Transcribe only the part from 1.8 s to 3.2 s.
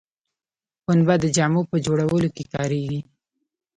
جوړولو کې کاریږي